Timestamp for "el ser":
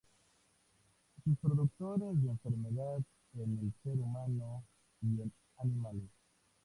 3.59-3.99